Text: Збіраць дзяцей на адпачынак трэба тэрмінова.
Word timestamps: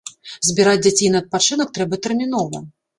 Збіраць 0.47 0.81
дзяцей 0.87 1.13
на 1.17 1.23
адпачынак 1.25 1.75
трэба 1.79 2.03
тэрмінова. 2.05 2.69